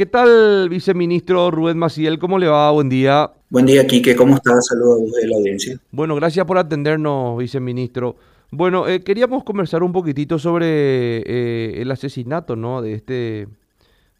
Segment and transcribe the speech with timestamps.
[0.00, 2.20] ¿Qué tal, viceministro Rubén Maciel?
[2.20, 2.70] ¿Cómo le va?
[2.70, 3.32] Buen día.
[3.50, 4.14] Buen día, Quique.
[4.14, 4.68] ¿Cómo estás?
[4.68, 5.76] Saludos de la audiencia.
[5.90, 8.14] Bueno, gracias por atendernos, viceministro.
[8.52, 12.80] Bueno, eh, queríamos conversar un poquitito sobre eh, el asesinato, ¿no?
[12.80, 13.48] De este,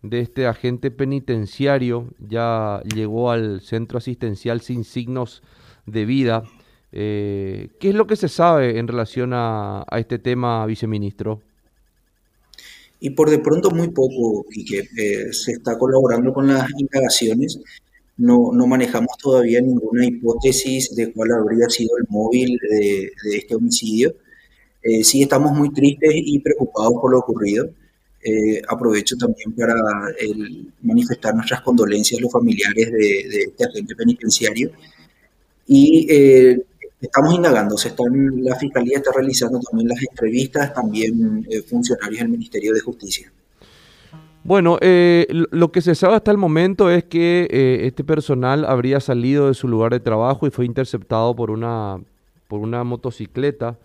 [0.02, 2.08] de este agente penitenciario.
[2.28, 5.44] Ya llegó al centro asistencial sin signos
[5.86, 6.42] de vida.
[6.90, 11.40] Eh, ¿Qué es lo que se sabe en relación a, a este tema, viceministro?
[13.00, 17.60] Y por de pronto muy poco, y que eh, se está colaborando con las indagaciones.
[18.16, 24.14] No, no, manejamos todavía ninguna hipótesis de cuál habría sido el móvil de, este homicidio.
[24.82, 27.70] Eh, sí estamos muy tristes y preocupados por lo ocurrido.
[28.24, 29.76] Eh, aprovecho también para
[30.82, 34.72] manifestar nuestras condolencias a los familiares de, de este agente penitenciario.
[35.68, 36.08] Y
[37.00, 42.28] Estamos indagando, se están, la Fiscalía está realizando también las entrevistas, también eh, funcionarios del
[42.28, 43.32] Ministerio de Justicia.
[44.42, 48.98] Bueno, eh, lo que se sabe hasta el momento es que eh, este personal habría
[48.98, 52.00] salido de su lugar de trabajo y fue interceptado por una,
[52.48, 53.78] por una motocicleta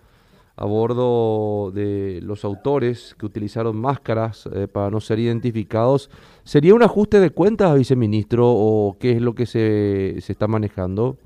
[0.56, 6.10] a bordo de los autores que utilizaron máscaras para no ser identificados.
[6.44, 11.18] ¿Sería un ajuste de cuentas, viceministro, o qué es lo que se, se está manejando?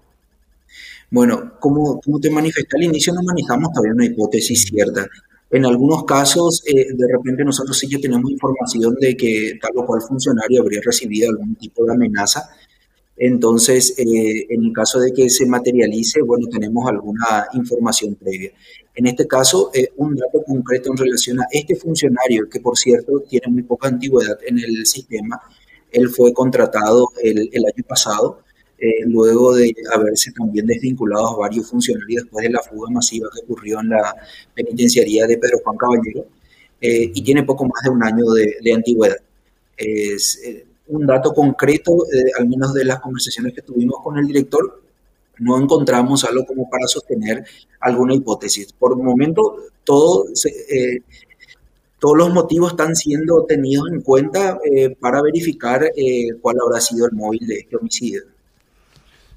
[1.09, 5.07] Bueno, como, como te manifesté al inicio, no manejamos todavía una hipótesis cierta.
[5.49, 9.85] En algunos casos, eh, de repente nosotros sí que tenemos información de que tal o
[9.85, 12.49] cual funcionario habría recibido algún tipo de amenaza.
[13.15, 18.51] Entonces, eh, en el caso de que se materialice, bueno, tenemos alguna información previa.
[18.93, 23.21] En este caso, eh, un dato concreto en relación a este funcionario, que por cierto
[23.29, 25.41] tiene muy poca antigüedad en el sistema,
[25.91, 28.41] él fue contratado el, el año pasado
[28.79, 33.41] eh, luego de haberse también desvinculado a varios funcionarios después de la fuga masiva que
[33.43, 34.15] ocurrió en la
[34.53, 36.25] penitenciaría de Pedro Juan Caballero,
[36.79, 39.17] eh, y tiene poco más de un año de, antigüedad.
[39.75, 41.91] Es eh, un dato concreto,
[42.37, 44.81] al menos de las conversaciones que tuvimos con el director,
[45.39, 47.43] no encontramos algo como para sostener
[47.79, 48.73] alguna hipótesis.
[48.73, 50.25] Por el momento, todo
[51.99, 54.59] todos los motivos están siendo tenidos en cuenta
[54.99, 55.91] para verificar
[56.41, 58.36] cuál habrá sido el móvil de este homicidio.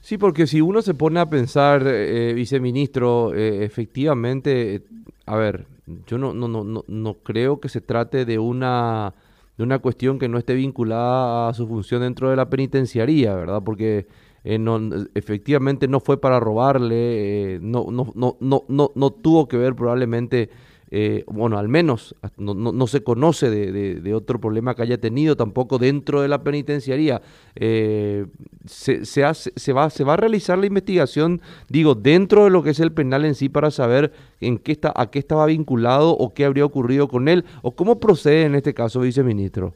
[0.01, 4.83] Sí, porque si uno se pone a pensar, eh, viceministro, eh, efectivamente,
[5.27, 5.67] a ver,
[6.07, 9.15] yo no, no, no, no creo que se trate de una,
[9.59, 13.63] de una cuestión que no esté vinculada a su función dentro de la penitenciaría, ¿verdad?
[13.63, 14.07] Porque
[14.43, 14.81] eh, no,
[15.15, 20.49] efectivamente no fue para robarle, no, no, no, no, no, no tuvo que ver probablemente
[20.93, 26.21] eh, bueno, al menos no, se conoce de, otro problema que haya tenido tampoco dentro
[26.21, 27.23] de la penitenciaría.
[27.55, 28.27] Eh,
[28.67, 32.71] se, hace, se, va, se va a realizar la investigación, digo, dentro de lo que
[32.71, 36.35] es el penal en sí para saber en qué está, a qué estaba vinculado o
[36.35, 39.75] qué habría ocurrido con él o cómo procede en este caso, viceministro.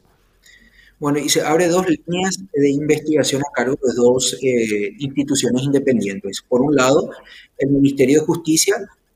[0.99, 6.41] Bueno, y se abre dos líneas de investigación a cargo de dos eh, instituciones independientes.
[6.47, 7.09] Por un lado,
[7.57, 8.75] el Ministerio de Justicia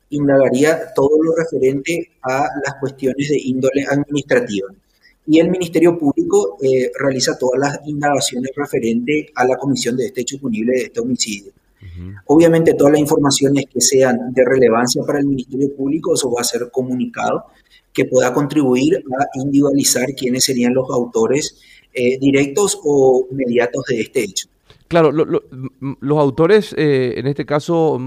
[0.10, 4.70] indagaría todo lo referente a las cuestiones de índole administrativa.
[5.28, 10.22] Y el Ministerio Público eh, realiza todas las indagaciones referentes a la comisión de este
[10.22, 11.52] hecho punible de este homicidio.
[12.26, 16.44] Obviamente todas las informaciones que sean de relevancia para el Ministerio Público, eso va a
[16.44, 17.46] ser comunicado,
[17.94, 21.58] que pueda contribuir a individualizar quiénes serían los autores
[21.94, 24.48] eh, directos o inmediatos de este hecho.
[24.90, 28.00] Claro, los autores, eh, en este caso,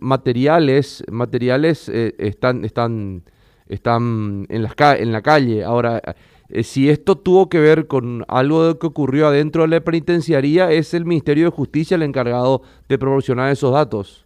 [0.00, 3.24] materiales, materiales eh, están, están,
[3.68, 5.62] están en, las en la calle.
[5.64, 6.00] Ahora,
[6.48, 10.94] eh, si esto tuvo que ver con algo que ocurrió adentro de la penitenciaría, es
[10.94, 14.24] el Ministerio de Justicia el encargado de proporcionar esos datos.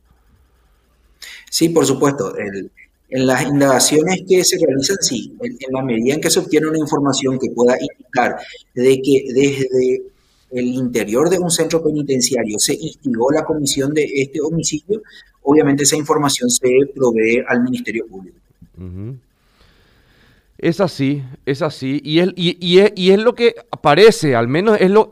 [1.50, 2.32] Sí, por supuesto.
[2.38, 6.68] en las indagaciones que se realizan, sí, en, en la medida en que se obtiene
[6.68, 8.36] una información que pueda indicar
[8.72, 10.13] de que desde
[10.54, 15.02] el interior de un centro penitenciario se instigó la comisión de este homicidio,
[15.42, 18.36] obviamente esa información se provee al Ministerio Público.
[20.58, 25.08] Es así, es así, y es, y, es, lo que aparece, al menos es lo,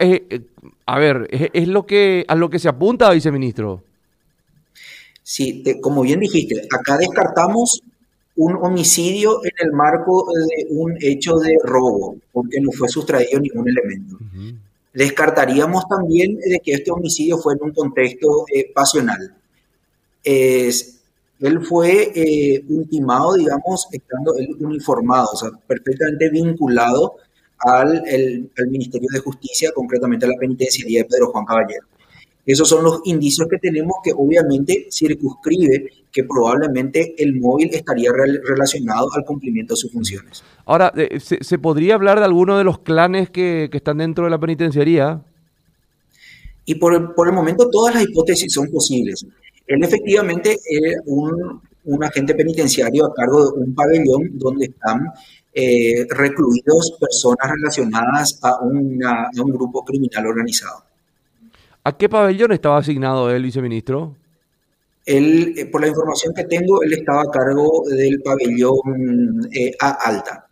[0.87, 3.83] a ver, es, lo que, a lo que se apunta, viceministro.
[5.23, 7.83] Sí, como bien dijiste, acá descartamos
[8.37, 13.69] un homicidio en el marco de un hecho de robo, porque no fue sustraído ningún
[13.69, 14.19] elemento.
[14.95, 19.35] Descartaríamos también de que este homicidio fue en un contexto eh, pasional.
[20.25, 27.17] él fue eh, ultimado, digamos, estando él uniformado, o sea, perfectamente vinculado
[27.59, 28.03] al,
[28.69, 31.87] Ministerio de Justicia, concretamente a la penitenciaría de Pedro Juan Caballero.
[32.45, 39.09] Esos son los indicios que tenemos que obviamente circunscribe que probablemente el móvil estaría relacionado
[39.15, 40.43] al cumplimiento de sus funciones.
[40.65, 44.39] Ahora, eh, ¿se, podría hablar de alguno de los clanes que, están dentro de la
[44.39, 45.23] penitenciaría?
[46.65, 49.25] Y por el, por el momento todas las hipótesis son posibles.
[49.67, 55.13] Él efectivamente es un, un agente penitenciario a cargo de un pabellón donde están
[55.55, 60.85] eh, recluidos personas relacionadas a, un grupo criminal organizado.
[61.85, 64.15] ¿A qué pabellón estaba asignado el viceministro?
[65.05, 69.91] Él, eh, por la información que tengo, él estaba a cargo del pabellón eh, A
[69.91, 70.47] alta.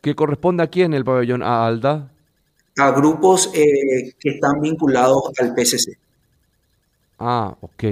[0.00, 2.10] ¿Qué corresponde a quién el pabellón A alta?
[2.78, 5.96] A grupos que están vinculados al PCC.
[7.18, 7.84] Ah, ok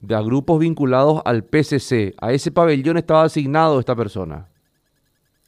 [0.00, 2.14] de a grupos vinculados al PCC.
[2.20, 4.46] A ese pabellón estaba asignado esta persona.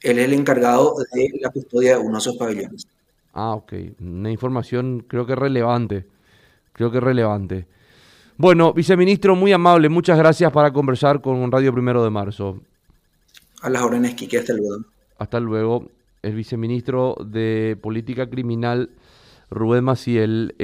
[0.01, 2.87] Él es el encargado de la custodia de uno de esos pabellones.
[3.33, 3.73] Ah, ok.
[3.99, 6.05] Una información creo que relevante.
[6.71, 7.67] Creo que relevante.
[8.37, 9.89] Bueno, viceministro, muy amable.
[9.89, 12.59] Muchas gracias para conversar con Radio Primero de Marzo.
[13.61, 14.39] A las órdenes, Kike.
[14.39, 14.85] Hasta luego.
[15.17, 15.89] Hasta luego.
[16.21, 18.89] El viceministro de Política Criminal,
[19.49, 20.55] Rubén Maciel.